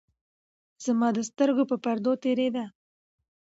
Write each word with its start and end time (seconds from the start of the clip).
زمـا 0.83 1.09
د 1.15 1.19
سـترګو 1.29 1.63
پـر 1.69 1.77
پـردو 1.83 2.11
تېـرېده. 2.23 2.65